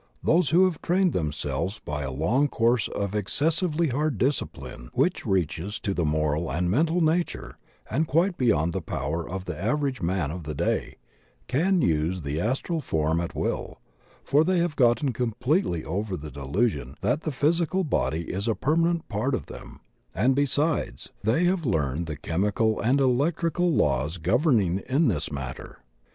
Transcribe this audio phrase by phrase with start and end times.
[0.23, 5.27] Those who have trained themselves by a long course of exces sively hard discipline which
[5.27, 10.01] reaches to the moral and mental nature and quite beyond the power of the average
[10.01, 10.95] man of the day,
[11.47, 13.79] can use the astral form at will,
[14.23, 18.55] for they have gotten completely over the delu sion that the physical body is a
[18.55, 22.17] permanent part of 42 THE OCEAN OF THEOSOPHY them, and, besides, they have learned the
[22.17, 25.77] chemical and electrical laws governing in this matter.